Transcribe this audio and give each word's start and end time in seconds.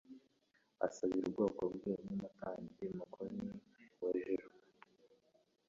Asabira 0.85 1.23
ubwoko 1.27 1.61
bwe 1.73 1.91
nk'Umutambyi 2.03 2.85
mukunl 2.97 3.47
wejejwe, 4.01 4.57